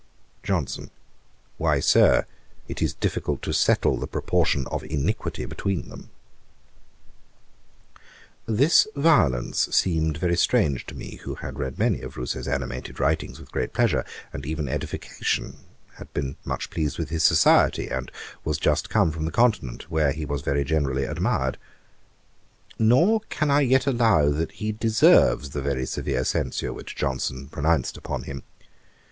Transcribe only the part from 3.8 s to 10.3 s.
the proportion of iniquity between them.' This violence seemed